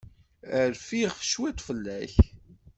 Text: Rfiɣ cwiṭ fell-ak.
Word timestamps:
Rfiɣ 0.71 1.11
cwiṭ 1.29 1.59
fell-ak. 1.67 2.13